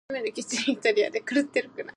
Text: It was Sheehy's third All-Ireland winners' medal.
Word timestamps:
It 0.09 0.35
was 0.35 0.49
Sheehy's 0.49 0.79
third 0.79 0.97
All-Ireland 0.97 1.29
winners' 1.35 1.65
medal. 1.77 1.89